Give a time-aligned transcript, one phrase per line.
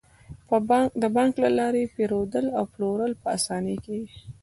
[1.01, 4.17] د بانک له لارې پيرودل او پلورل په اسانۍ کیږي.